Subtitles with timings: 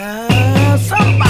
[0.00, 1.29] Have somebody.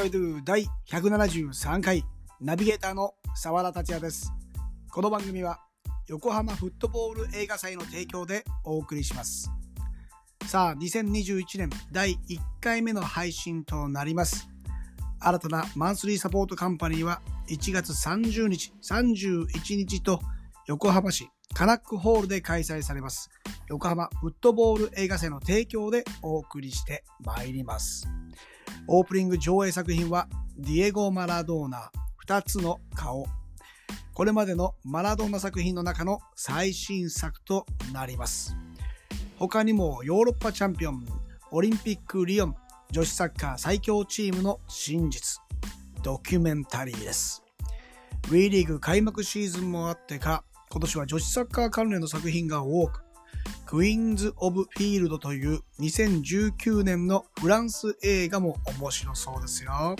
[0.00, 2.04] ッカビドゥ第173回
[2.40, 4.32] ナビゲーターの沢田達也です。
[4.90, 5.60] この番組は
[6.08, 9.50] 横浜フットボール映画祭の提供でお送りします。
[10.46, 14.48] さあ、2021年第1回目の配信となります。
[15.18, 20.20] 新たなマンスリーサポートカンパニーは1月30日、31日と
[20.66, 23.28] 横浜市カナックホールで開催されます。
[23.68, 28.08] 横浜フットボール映画祭の提供でお送りしてまいります。
[28.92, 30.26] オープニング上映作品は
[30.58, 31.92] ディエゴ・マラドーナ
[32.26, 33.24] 2つの顔。
[34.12, 38.56] これまでのマラドーナ作品の中の最新作となります。
[39.38, 41.06] 他にもヨーロッパチャンピオン、
[41.52, 42.56] オリンピックリオン、
[42.90, 45.38] 女子サッカー最強チームの真実、
[46.02, 47.44] ドキュメンタリーです。
[48.22, 53.04] WE リーグ開幕シーズンもあってか、今年は女子サッカー関連の作品が多く、
[53.70, 59.94] クイーンズ・オブ・フィールドという2019年のフランス映画も面白そうですよ。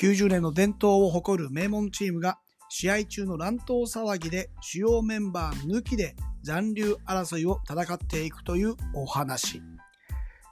[0.00, 2.38] 90年の伝統を誇る名門チームが
[2.70, 9.60] 試合中の乱闘騒ぎで主要メンバー抜きで残留争いを戦っていくというお話。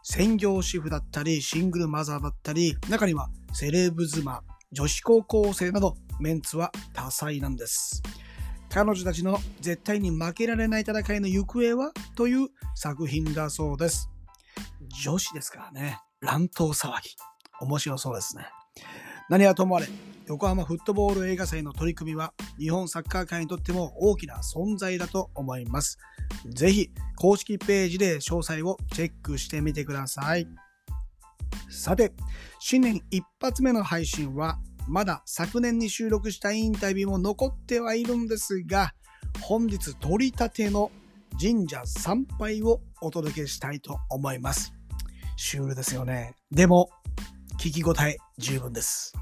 [0.02, 8.02] 専業主婦だったり、シングルマザーだったり、中にはセレブ妻、女子高校生などメンツは多彩なんです。
[8.72, 11.92] 彼女たちの絶対に負けられない戦いの行方は？
[12.14, 14.08] という作品だそうです。
[15.02, 15.98] 女子ですからね。
[16.20, 17.10] 乱闘騒ぎ。
[17.60, 18.46] 面白そうですね。
[19.28, 19.88] 何はともあれ、
[20.28, 25.98] 横浜フットボール映画祭の取り組みは日本サッカー界にとっても大きな存在だと思います。
[26.46, 30.46] ぜひ公式ページで詳細をチェックしてみてください。
[31.68, 32.12] さて、
[32.60, 34.58] 新年一発目の配信は
[34.90, 38.92] まだ昨年に収録したインタビューも残ってはいるんですが、
[39.40, 40.90] 本日取り立ての
[41.40, 44.74] 神社参拝をお届けしたいと思います。
[45.36, 46.34] シュールですよね。
[46.50, 46.90] でも、
[47.56, 49.14] 聞き応え十分です。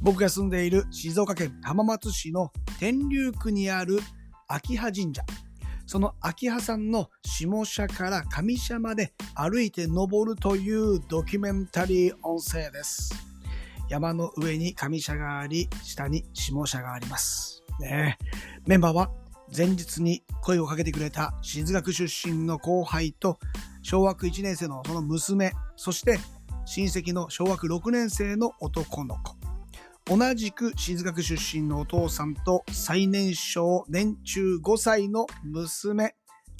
[0.00, 3.98] 僕が住んでいる静岡県浜松市の天竜区にある
[4.46, 5.24] 秋葉神社。
[5.84, 13.27] その秋葉山の下社から上社まで歩いて登るというドキュメンタリー音声です。
[13.88, 17.62] 山の上に上社があり、下に下社があります。
[17.80, 18.18] ね
[18.66, 19.10] メンバーは
[19.56, 23.38] 前日に声をかけてくれた静学出身の後輩と
[23.82, 26.18] 小学1年生のその娘、そして
[26.66, 29.36] 親戚の小学6年生の男の子。
[30.04, 36.14] 同じく静学出身のお父さんと最年少年中5歳の娘。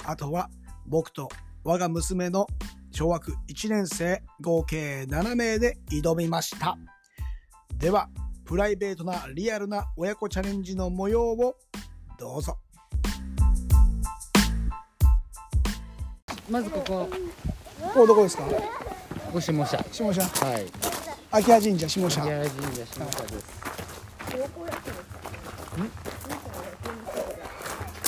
[0.05, 0.49] あとは
[0.87, 1.29] 僕と
[1.63, 2.47] 我が娘の
[2.91, 6.77] 小学1年生合計7名で挑みました。
[7.79, 8.09] では、
[8.43, 11.55] プライベートなリアルな親子チャレンジの模様を
[12.19, 12.57] どうぞ。
[16.49, 17.09] まずここ、
[17.81, 18.43] ここどこですか？
[19.31, 19.81] ごしも社。
[19.93, 20.21] 下社。
[20.21, 20.65] はい。
[21.31, 22.21] 秋葉神社下社。
[22.21, 23.47] 八神社下社です。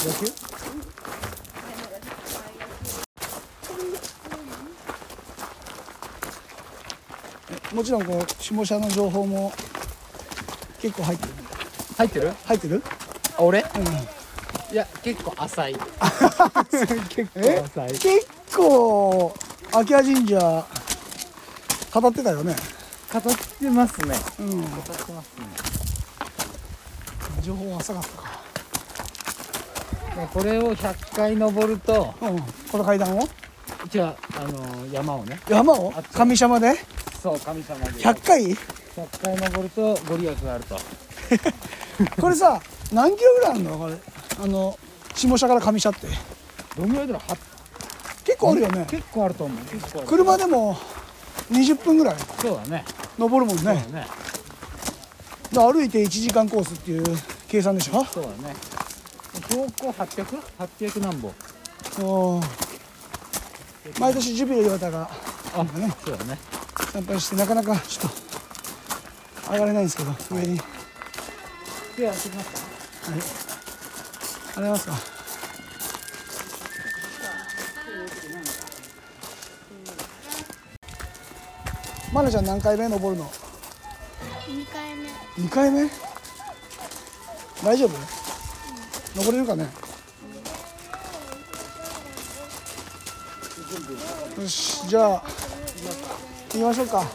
[0.06, 0.51] 野球？
[7.74, 9.52] もちろんこう下社の情報も
[10.82, 11.34] 結構入ってる
[11.98, 12.32] 入ってる？
[12.46, 12.84] 入ってる？
[13.38, 13.60] あ、俺？
[13.60, 13.64] う
[14.74, 15.74] いや、結構浅い。
[15.74, 15.78] ん
[17.10, 17.88] 結え浅い。
[18.00, 19.34] 結構
[19.74, 20.66] 秋葉神社
[22.00, 22.56] 語ってたよね？
[23.14, 24.16] 語ってますね。
[24.40, 25.24] うん語ってますね。
[27.42, 28.42] 情報浅かったか
[30.16, 32.40] でこれを100回登ると、うん
[32.72, 33.28] この階段を？
[33.90, 35.40] じゃあ、あの山をね。
[35.50, 35.94] 山を？
[35.96, 36.74] あ上社まで？
[37.22, 37.92] そう、神様で。
[37.92, 38.58] 100回？100
[39.24, 40.78] 回登るとご利益があると。
[42.20, 42.60] これさ
[42.92, 43.78] 何キロぐらいあるの？
[43.78, 43.96] これ
[44.44, 44.78] あの
[45.16, 46.08] 下社から上社って
[46.76, 47.22] どのぐらいだろ
[48.26, 50.06] 結構あるよね結構あると思う。
[50.08, 50.78] 車でも
[51.52, 52.84] 20分ぐらいそうだね。
[53.18, 54.08] 登るもんねそうだね。
[55.74, 57.04] 歩いて1時間コースっていう
[57.48, 58.04] 計算でしょ？
[58.06, 58.56] そうだね。
[59.50, 61.34] 標高 800？800 何歩？
[62.36, 62.42] うん
[64.00, 65.10] 毎年ジュビロ磐田が
[65.56, 66.38] あ、ねそうだね。
[66.92, 68.12] 参拝してなかなかちょっ
[69.46, 70.60] と上がれないんですけど上に。
[71.98, 72.60] では、行ってきますか。
[73.12, 73.32] ありがと
[74.54, 74.94] うございますか。
[82.14, 83.32] まなちゃん何回目登るの？
[84.50, 85.08] 二回目。
[85.46, 85.90] 2回目？
[87.64, 87.98] 大丈夫？
[89.16, 89.70] 登れるかね？
[94.38, 95.24] よしじゃあ
[96.54, 97.06] 行きましょうか。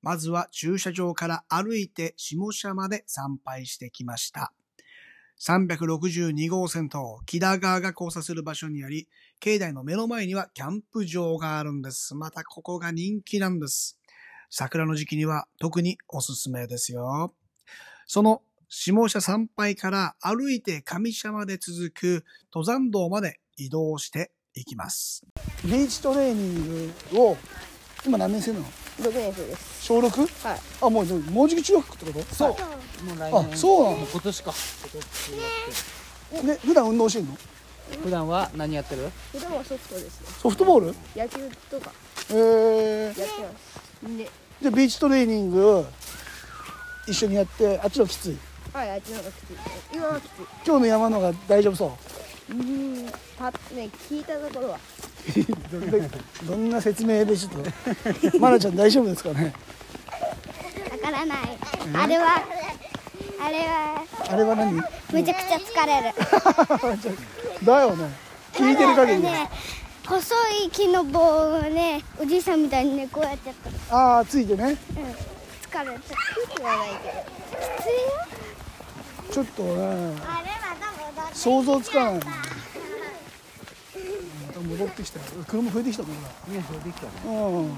[0.00, 4.52] まずは駐車場から歩いて下社まで参拝してきました。
[5.40, 9.08] 362号線と木田川が交差する場所にあり
[9.40, 12.14] 境内の目の前にはキャンプ場があるんです。
[12.14, 13.98] またここが人気なんです。
[14.48, 17.34] 桜の時期には特におすすめですよ。
[18.06, 25.24] その下社参拝から歩いて上社まで続く登山道まで移動していきます。
[25.64, 27.36] ビーチトレーニングを
[28.06, 28.66] 今何年生なの？
[29.02, 29.82] 六年生です。
[29.84, 30.48] 小 6?
[30.48, 30.60] はい。
[30.80, 32.34] あ、もうでももうじき中学ってこと？
[32.34, 32.50] そう。
[33.04, 33.96] もう来あ、年そうなの？
[34.06, 34.52] 今年か
[36.44, 37.36] ね、普段運動してんの？
[38.02, 39.10] 普段は何やってる？
[39.32, 40.26] 普段はソフトですね。
[40.38, 40.94] ソフトボール？
[41.16, 41.90] 野球とか。
[42.30, 43.28] えー、やってま
[44.08, 44.16] す。
[44.16, 44.30] で。
[44.62, 45.84] じゃあビーチトレーニング
[47.08, 48.38] 一緒にやって、あっちのきつい？
[48.72, 49.56] はいあっちの方がきつい。
[49.92, 50.30] 今はきつい。
[50.64, 51.90] 今日の山のが大丈夫そう？
[52.50, 53.10] うーん。
[53.38, 54.78] たね聞いたところは。
[56.44, 57.52] どんな説明でちょっ
[58.30, 59.54] と、まなちゃん大丈夫ですかね？
[60.92, 61.38] わからない。
[61.94, 62.42] あれは
[63.40, 64.82] あれはあれは何？
[65.12, 66.14] めちゃくちゃ疲れる。
[67.64, 68.10] だよね。
[68.52, 69.22] 聞いてる限り。
[69.22, 69.48] ね
[70.06, 70.34] 細
[70.66, 71.20] い木の棒
[71.56, 73.56] をねおじいさんみたいにねこうやってやっ
[73.88, 73.94] た。
[73.96, 74.64] らああついてね。
[74.64, 74.76] うん。
[74.76, 74.76] 疲
[75.82, 76.06] れたき
[76.52, 76.68] ついよ。
[79.32, 79.72] ちょっとね。
[79.72, 80.63] あれまた戻って
[81.34, 82.20] 想像つかないま
[84.52, 85.24] た戻ってきたよ。
[85.48, 86.28] 車増えてきたもんな。
[86.28, 87.12] ねそうできたね。
[87.24, 87.70] うん。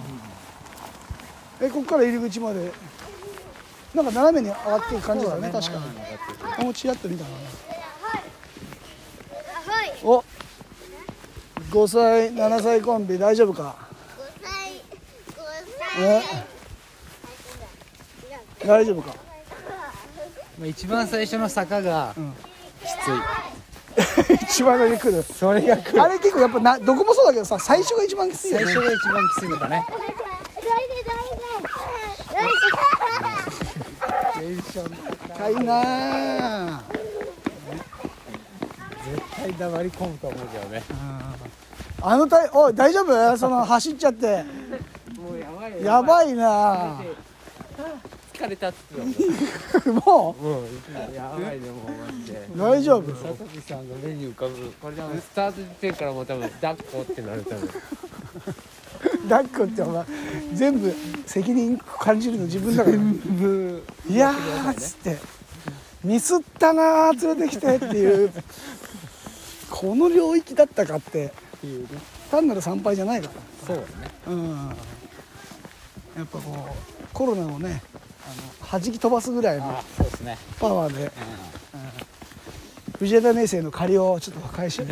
[1.60, 2.70] えこっから入り口まで
[3.94, 5.78] なんか斜めに上がっていく感じだね確か
[6.58, 6.64] に。
[6.64, 7.36] もうちらっと見たなは
[9.84, 9.92] い。
[10.04, 10.22] お。
[11.70, 13.74] 5歳7歳コンビ大丈夫か
[15.96, 16.22] ？5歳え
[18.66, 19.14] 大丈夫か？
[20.58, 22.14] まあ一番最初の坂が
[23.06, 24.36] つい。
[24.42, 25.22] 一番上に来る。
[25.22, 26.02] それが来る。
[26.02, 28.64] あれ結構やっぱなどこもそうだけどさ最初が一番きついよね。
[28.66, 29.86] 最初が一番きついのかね。
[34.34, 34.96] テンション
[35.28, 35.80] 高いな
[36.76, 36.82] あ
[39.06, 40.82] 絶対黙り込むと思うけどね。
[42.02, 43.36] あのたいおい大丈夫？
[43.38, 44.44] その走っちゃって。
[45.18, 45.38] もう
[45.84, 47.00] やばいや
[48.36, 48.76] 疲れたっつ
[49.78, 50.36] っても も
[51.12, 52.48] うやばいねもうマジで。
[52.54, 53.12] う大丈夫？
[53.12, 54.72] 佐々木さんが目に浮かぶ。
[54.80, 57.68] これ多分スタート時点からもう多分抱っこってなる多分
[59.28, 60.04] 抱っこってお前
[60.54, 60.94] 全部
[61.26, 62.96] 責任感じるの自分だから。
[62.98, 65.18] ブいやーっつって。
[66.04, 68.30] ミスったなー連れてきてっていう。
[69.70, 71.26] この領域だったかって。
[71.26, 71.30] っ
[71.60, 71.88] ていうね
[72.30, 73.30] 単なる参拝じゃないか
[73.66, 73.84] そうね。
[74.26, 74.56] らうん。
[76.16, 77.95] やっぱこうコロナをねあ
[78.34, 80.38] の弾き飛ばすぐらいのあそうですね。
[80.58, 81.12] パワーで。
[82.98, 84.88] 藤枝明生の借りをちょっと返しに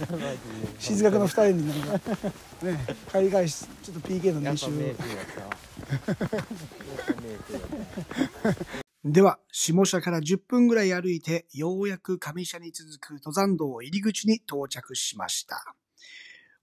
[0.80, 2.10] 静学の2人になんか
[2.62, 4.70] ね借り返しちょっと PK の練習
[9.04, 15.74] では下社から10分ぐらい歩いてようやく上社に続く登山道入り口に到着しました。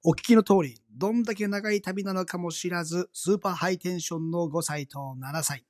[0.08, 5.66] お聞きの通りどんだけ長い旅なのかも知らずスーパーハイテンションの5歳と7歳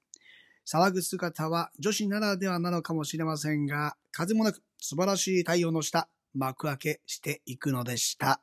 [0.66, 8.42] 騒ぐ姿は女子ならではなのかもしれませんが風もなく素晴らしい太陽の下幕開けしていくのでした。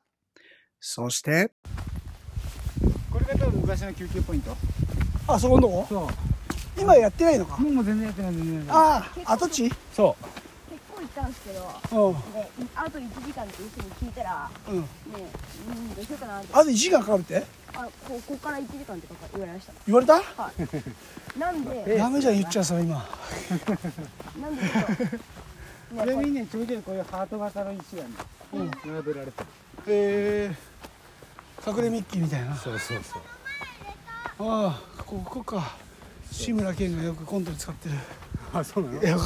[0.80, 1.52] そして
[3.10, 4.56] これが多分昔の休憩ポイント。
[5.26, 5.86] あそこのとこ？
[5.88, 6.08] そう。
[6.80, 7.56] 今やってないのか？
[7.58, 8.76] もう全然やってない全然やってない。
[8.76, 9.72] ああ跡地？
[9.92, 10.41] そう
[11.02, 12.14] 行ったんですけどうん。
[12.34, 14.80] ねあと1時間っていう人に聞いたらうん。
[14.80, 14.86] ね
[15.68, 16.48] うんどうしようかなって。
[16.52, 17.44] あと1時間かかるって？
[17.74, 19.72] あこここから1時間ってか言われました。
[19.86, 20.20] 言われた？
[21.38, 23.08] なんで ダメじゃん言っちゃうそれ今。
[24.40, 24.62] なんで
[25.92, 28.08] ちょっとこれにねちょいちょいこういうハート型の石がね
[28.84, 29.46] 並べられてる。
[29.86, 32.52] えー、隠れミッキーみたいな。
[32.52, 33.22] あそうそうそう。
[34.50, 35.76] あここか。
[36.30, 37.94] 志村けんがよくコントに使ってる
[38.52, 39.02] あそうなの？
[39.02, 39.22] いやな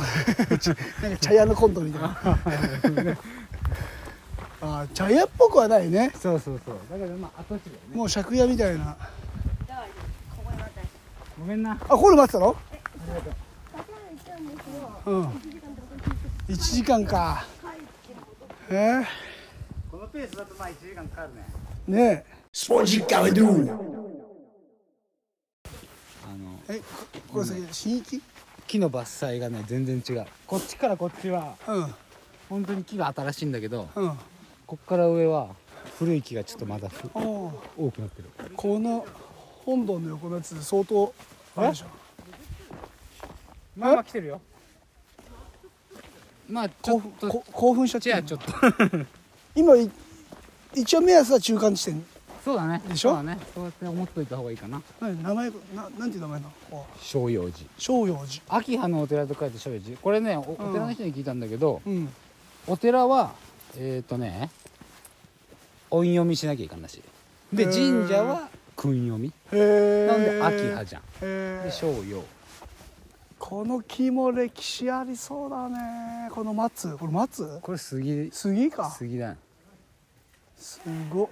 [1.09, 2.09] んか茶屋のコントみたいな。
[4.63, 6.13] ああ茶屋っぽくはないね。
[6.15, 6.77] そうそうそう。
[6.91, 7.97] だけどまあ跡地だよね。
[7.97, 8.97] もう借家みたいな。
[11.39, 11.73] ごめんな。
[11.73, 12.57] あここで待ってたの？
[12.57, 13.23] 先ほど
[14.11, 15.25] 言ったんですけどうん。
[15.27, 17.45] 1時間ってこと聞いて1時間か。
[18.71, 18.75] え？
[18.75, 19.07] ー、
[19.91, 21.99] このペースだとまあ1時間かかるね。
[21.99, 22.37] ねえ。
[22.53, 23.73] スポンジカメドゥ。
[23.73, 23.77] あ
[26.37, 26.85] のえこ
[27.35, 28.23] これさ新域
[28.67, 30.27] 木の伐採がね全然違う。
[30.47, 31.55] こっちからこっちは。
[31.67, 31.95] うん。
[32.49, 34.19] 本当に木が新しいんだけどうん。
[34.67, 35.49] こっから上は
[35.99, 38.31] 古い木がちょっとまだ多くなってる。
[38.57, 39.07] この
[39.65, 41.13] 本堂の横のやつ相当
[41.57, 41.87] あれでしょ。
[43.77, 44.41] まあまあ来てるよ。
[46.49, 47.29] まあちょ興奮っと。
[47.29, 48.53] こ興奮しちゃってちょっと。
[49.55, 49.91] 今い
[50.75, 52.05] 一応目安は中間地点
[52.47, 52.81] そうだね。
[52.89, 53.09] でしょ？
[53.09, 53.39] そうだね。
[53.53, 54.81] そうやって思っといた方がいいかな。
[55.01, 56.53] 何名前ななんていう名前なの？
[56.71, 62.09] こう正陽寺正陽寺秋葉のお寺と書いて正陽寺これねおお寺の人に聞いたんだけど、うん。
[62.69, 63.35] お寺は
[63.77, 64.49] えっ、ー、とね
[65.91, 67.03] 音読みしなきゃいかんなし
[67.53, 67.99] でへー。
[68.05, 69.27] 神社は訓読み。
[69.29, 70.23] へえなん
[70.55, 71.03] で秋葉じゃん。
[71.03, 72.23] へえで正陽
[73.41, 76.29] この木も歴史ありそうだね。
[76.31, 76.97] この松。
[76.97, 77.59] これ松？
[77.61, 78.31] これ杉。
[78.33, 78.89] 杉か。
[78.91, 79.37] 杉だね
[80.57, 81.29] すごっ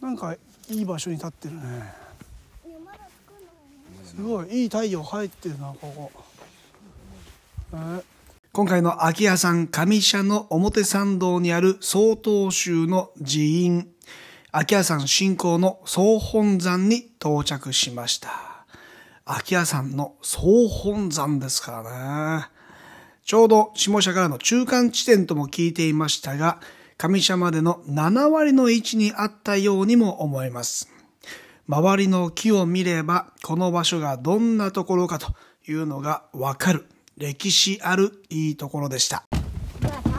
[0.00, 0.34] なんか
[0.70, 1.62] いい場所に立ってるね。
[4.04, 6.12] すごいいい太陽入ってるなここ、
[7.74, 8.02] え？
[8.52, 13.88] 今回の秋葉山上社の表参道にある曹洞宗の寺院。
[14.50, 18.30] 秋葉山信仰の総本山に到着しました。
[19.24, 22.46] 秋葉山の総本山ですからね。
[23.24, 26.60] ちょうど下社からの中間地点とも聞いていましたが、
[27.00, 30.88] 上社までの7割の位置にあったようにも思えます。
[31.68, 35.32] 周りの木を見れば、この場所がどんなところかと
[35.68, 36.86] いうのがわかる、
[37.16, 39.22] 歴史あるいいところでした。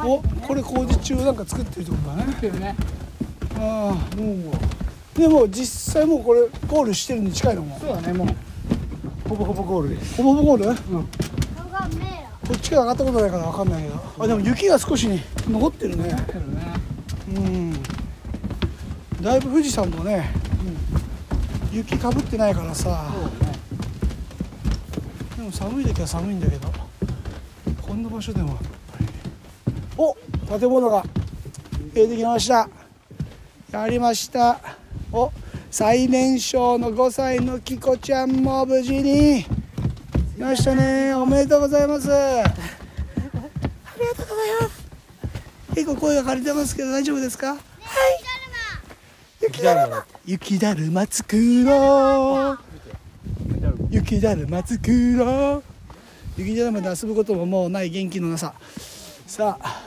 [0.06, 2.34] お、これ工事中なんか作ってるところだね。
[2.36, 2.76] てるね
[3.58, 4.52] ああ、も
[5.16, 5.20] う。
[5.20, 7.78] でも実際もうこれゴールしてるに近いのも。
[7.78, 8.28] そうだねもう
[9.28, 10.76] ほぼほぼゴールですほぼほぼゴール、
[11.58, 13.96] 顔が迷路こっちから上がったことないからわかんないけど。
[14.18, 15.20] あ、でも雪が少しに
[15.50, 16.04] 残ってるね。
[16.04, 16.69] てるね
[17.36, 17.74] うん。
[19.22, 20.32] だいぶ富士山もね、
[21.72, 23.12] 雪かぶってないからさ。
[25.36, 26.72] でも寒い時は寒いんだけど
[27.82, 28.64] こんな場所でもやっぱ
[29.00, 29.08] り。
[29.98, 30.16] お
[30.60, 31.04] 建物が。
[31.94, 32.70] 見えてきました。
[33.72, 34.60] やりました。
[35.12, 35.32] お
[35.72, 39.44] 最年少の5歳のキコちゃんも無事に。
[39.44, 39.48] 来
[40.40, 41.14] ましたね。
[41.14, 42.10] おめでとうございます。
[42.14, 44.79] ありがとうございます
[45.80, 47.54] 結構声が枯れてますけど大丈夫ですか？
[47.54, 47.60] はい。
[49.42, 50.06] 雪だるま。
[50.26, 52.60] 雪だるま作ろう。
[53.90, 55.64] 雪だるま作ろう。
[56.36, 58.54] 雪だるまで遊ぶことももうない元気のなさ。
[59.26, 59.82] さあ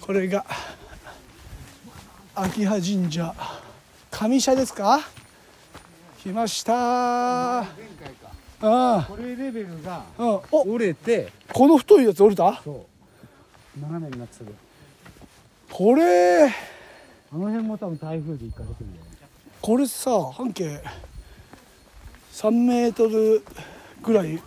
[0.00, 0.46] これが
[2.36, 3.34] 秋葉神社。
[4.12, 5.00] 上社ですか？
[6.22, 7.62] 来ました。
[7.62, 7.66] 前
[8.00, 8.30] 回か。
[8.62, 10.04] あこれレベルが
[10.52, 11.32] 折れて。
[11.52, 12.60] この太いやつ折れた？
[12.62, 12.89] そう
[13.78, 14.56] 斜めになってたけど。
[15.70, 16.46] これ。
[16.46, 19.10] あの辺も多分台風で一回出てるんだよね
[19.62, 20.82] これさ半径
[22.32, 23.44] 3メートル
[24.02, 24.42] ぐらい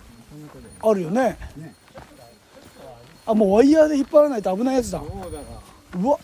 [0.82, 1.74] あるよねね。
[3.26, 5.00] あもうワイヤーで引っ張らないと危ないやつだ。
[5.00, 5.04] う
[6.08, 6.20] わ。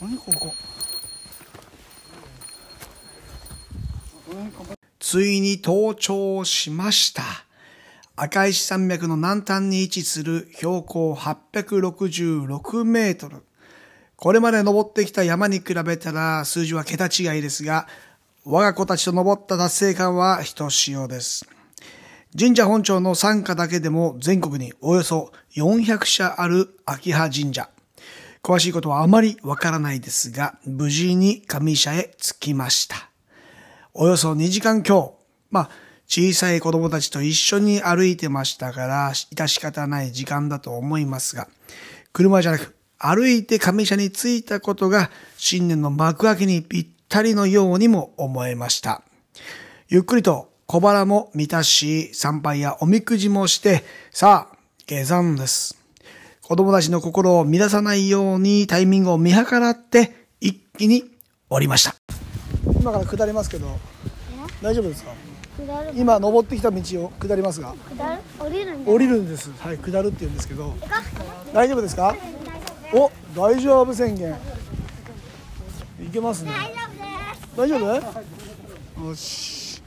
[0.00, 0.54] 何ここ？
[5.00, 7.45] ついに登頂しました
[8.16, 13.42] 赤石山脈の南端に位置する標高866メートル
[14.16, 17.86] これまで登ってきた山に比べたら数字は桁違いですが、
[18.46, 21.46] 我が子たちと登った達成感はひとしおです。
[22.38, 27.68] 神社本庁の参加だけでも全国におよそ400社ある秋葉神社。
[28.42, 33.10] 詳しいことはあまりわからないですが、無事に上社へ着きました。
[33.92, 35.18] およそ2時間強。
[35.50, 35.70] まあ、
[36.08, 41.48] 小さい子供たちと一緒に歩いてましたから、致し方ない時間だと思いますが、
[42.12, 49.02] 車じゃなく、歩いて上社に着いたことが新年の幕開けにぴったりのようにも思えました。
[49.88, 55.76] ゆっくりと小腹も満たし、参拝やおみくじもして、さあ、下山です。
[56.42, 61.10] 子供たちの心を乱さないようにタイミングを見計らって一気に
[61.50, 61.96] 降りました。
[62.80, 63.78] 今から下りますけど、
[64.62, 65.10] 大丈夫ですか？
[65.94, 68.20] 今登ってきた道を下りますが、下る？
[68.38, 69.50] 降りる降りるんです。
[69.58, 70.74] はい、下るって言うんですけど、
[71.52, 72.14] 大丈夫ですか？
[72.92, 74.36] お、大丈夫宣言。
[76.04, 76.52] いけますね。
[77.56, 79.06] 大丈夫？
[79.08, 79.82] よし。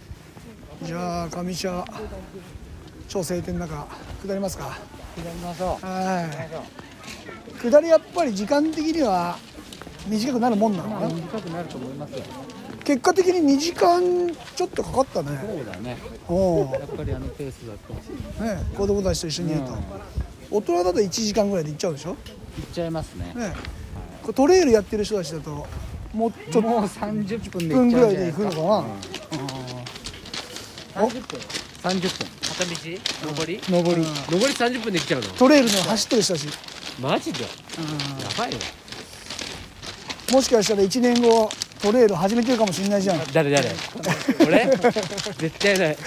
[0.81, 1.85] じゃあ、上社、
[3.07, 3.85] 超晴天の中、
[4.25, 4.77] 下りますか。
[5.15, 6.29] 左ましょうは
[7.61, 7.69] い。
[7.69, 9.37] 下りやっぱり時間的には
[10.07, 11.07] 短くなるもんなのかな？
[11.09, 12.23] 短くなると思いますよ
[12.89, 14.01] 結果的に2時間
[14.55, 15.37] ちょっとかかったね。
[15.39, 15.95] そうだね。
[16.27, 16.73] おお。
[16.73, 17.93] やっぱりあのペースだと。
[18.43, 19.77] ね、子供たちと一緒にいると。
[20.49, 22.09] 大人だと1時間ぐらいで行っちゃうでしょ？
[22.09, 22.17] 行っ
[22.73, 23.31] ちゃいますね。
[23.35, 23.53] ね。
[24.23, 25.67] これトレイルやってる人たちだと、
[26.15, 28.79] もうちょっもう30分で分ぐらい行っちゃうんじゃないで行くのかな？
[31.03, 31.09] うん。
[31.09, 31.39] 30分。
[31.83, 32.25] 30分。
[32.41, 32.73] 片道？
[33.37, 33.61] 上り？
[33.69, 35.27] 上り、上り30分で来ちゃうの？
[35.27, 36.47] トレイルの走ってる人たち、
[36.99, 37.41] マジで？
[37.43, 37.47] や
[38.35, 38.57] ばいわ。
[40.31, 43.19] もしかしたら1年後トレイル始めてるかもしれないじゃん。
[43.33, 43.69] 誰誰？
[44.45, 44.65] 俺？
[45.37, 45.97] 絶対ない。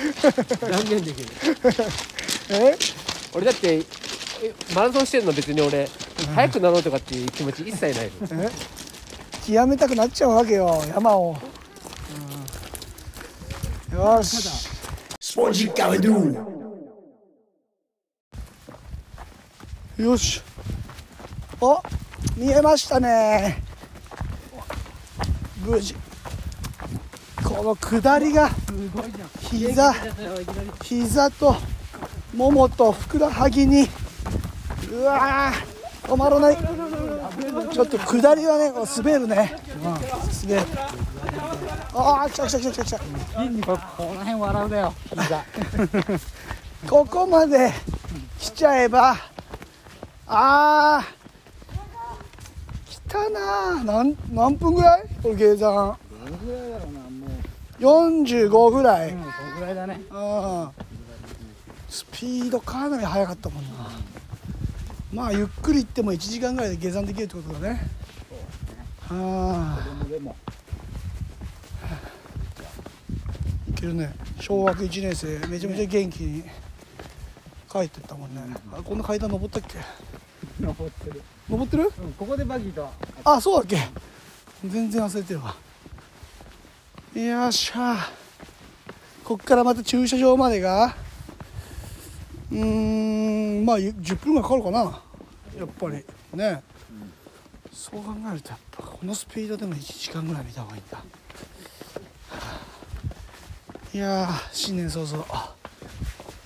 [0.61, 1.29] 断言できる。
[2.50, 2.76] え？
[3.35, 3.85] 俺だってえ
[4.75, 5.88] マラソンしてるの別に俺。
[6.35, 8.11] 早くなろうとかっていう気持ち一切ない。
[8.37, 8.50] のえ？
[9.47, 11.37] 極めたくなっちゃうわけよ山を、
[13.93, 14.69] よし。
[15.19, 16.45] スポンジカウドゥ。
[19.99, 20.43] よし。
[21.61, 21.83] お
[22.37, 23.62] 見えましたね
[25.64, 25.95] 無事。
[27.45, 28.50] この下りが
[29.50, 29.95] 膝
[30.83, 31.57] 膝と
[32.35, 33.87] ももとふくらはぎに
[34.90, 36.57] うわー止まらない。
[36.57, 40.64] ちょっと下りはね滑るね、うん、すげえ
[41.95, 42.99] ああ来た来た来た来た来た。
[42.99, 43.04] こ
[43.97, 45.45] こら辺笑うだよ膝。
[46.88, 47.73] ここまで
[48.38, 49.16] 来ちゃえば
[50.26, 51.22] あー来
[53.12, 53.83] たな？
[53.83, 55.04] ーなん何分ぐらい？
[55.23, 55.99] これ計算。
[56.25, 60.00] どのぐらいだろうなもう45ぐらい、うんそのぐらいだね。
[60.11, 60.71] うん。
[61.88, 63.71] スピードかなり速かったもんな。
[65.12, 67.87] まあゆっくり行っても1時間ぐらいで下山できるってことだね。
[69.11, 70.35] ああでも
[73.69, 74.14] いけるね。
[74.40, 75.38] 小学1年生。
[75.49, 76.42] めちゃめちゃ元気に
[77.71, 78.42] 帰ってったもんね。
[78.73, 79.78] あこんな階段登ったっけ？
[80.62, 81.83] 登ってる、登ってる？
[81.83, 82.88] うん、ここでバギーと。
[83.25, 83.78] あそうだっけ。
[84.64, 85.57] 全然忘れてるわ。
[87.14, 87.97] よっしゃ。
[89.25, 90.95] こっからまた駐車場までが。
[92.50, 95.02] うーんまあゆ10分ぐらいかかるかな。
[95.59, 96.04] やっぱり。
[96.35, 96.62] ね、
[97.73, 100.99] そう考えるとやっぱこのスピードでも1時間ぐらい見た方がいいんだ。
[100.99, 101.04] は
[102.31, 102.61] あ
[103.92, 105.25] いやー新年早々。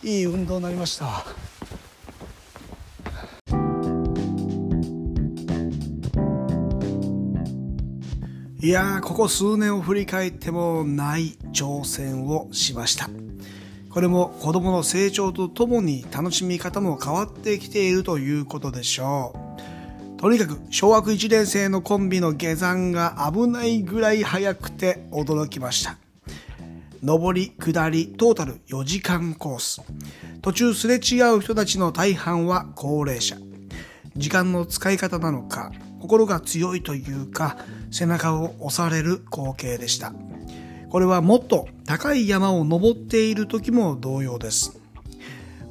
[0.02, 1.24] いい運動になりましたわ
[8.58, 13.10] いやーここ数年を振り返ってもない挑戦をしました。
[13.90, 19.34] これも子供の成長とともに楽しみ方も変わってきているということでしょ
[20.16, 20.18] う。
[20.18, 25.98] とにかく小学1年生のコンビの下山が危ないぐらい速くて驚きました。
[27.02, 29.82] 上り下りトータル4時間コース。
[30.40, 33.36] 途中すれ違う人たちの大半は高齢者。
[34.16, 35.72] 時間の使い方なのか
[36.06, 37.56] 心が強いというか
[37.90, 40.12] 背中を押される光景でした。
[40.88, 44.78] これはもっと高い山を登っている時も同様です。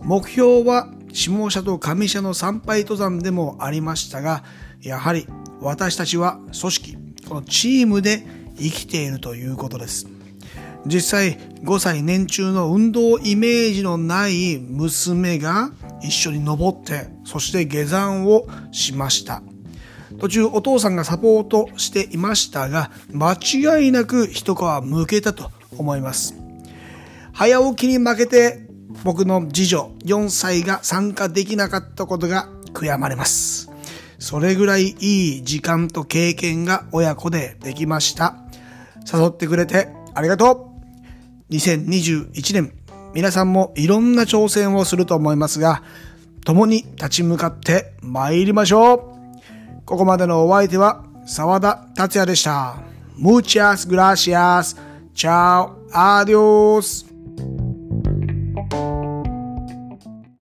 [0.01, 4.43] 目標は下社と上社の参拝登山でもありましたが
[4.81, 5.25] やはり
[5.61, 6.97] 私たちは組織
[7.29, 8.25] このチームで
[8.57, 10.07] 生きているということです。
[10.85, 15.71] 実際5歳年中の運動イメージのない娘が
[16.03, 19.41] 一緒に登ってそして下山をしました。
[20.19, 26.35] 途中お父さんがサポートしていましたが間違いなく一皮むけたと思います。
[27.33, 28.65] 早起きに負けて
[29.03, 33.69] 僕の次女4歳が参加できなかったことが悔やまれます。
[34.19, 38.37] それぐらいいい時間と経験が親子でできました。
[39.11, 40.71] 誘ってくれてありがと
[41.49, 41.53] う。
[41.53, 42.73] 2021年
[43.13, 45.83] 皆さんもいろんな挑戦をすると思いますが
[46.43, 49.14] 共に立ち向かって参りましょう。
[49.85, 52.75] ここまでのお相手は沢田達也でした。
[53.17, 54.75] Muchas gracias.
[55.13, 55.75] Chao.
[55.91, 57.04] Adios.